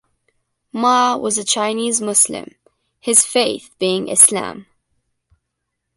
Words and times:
Ma 0.73 1.15
was 1.15 1.37
a 1.37 1.43
Chinese 1.43 2.01
Muslim, 2.01 2.55
his 2.99 3.23
faith 3.23 3.69
being 3.77 4.07
Islam. 4.09 4.65